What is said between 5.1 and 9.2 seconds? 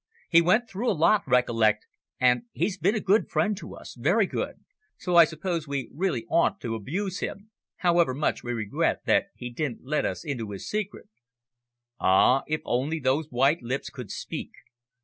I suppose we really oughtn't to abuse him, however much we regret